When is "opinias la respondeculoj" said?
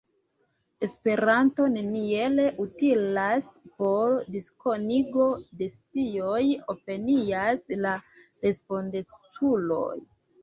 6.75-9.93